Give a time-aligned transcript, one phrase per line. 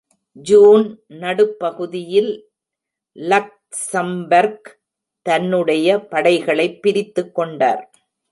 [0.37, 0.85] June
[1.21, 2.31] நடுப்பகுதியில்
[3.15, 4.69] Luxembourg
[5.25, 7.83] தன்னுடைய படைகளை பிரித்து கொண்டார்.